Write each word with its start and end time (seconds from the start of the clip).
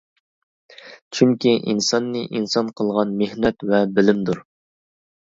چۈنكى 1.17 1.51
ئىنساننى 1.73 2.23
ئىنسان 2.39 2.71
قىلغان 2.79 3.13
مېھنەت 3.21 3.67
ۋە 3.73 3.83
بىلىمدۇر. 3.99 4.41